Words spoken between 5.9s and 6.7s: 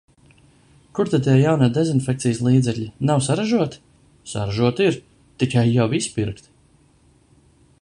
izpirkti.-...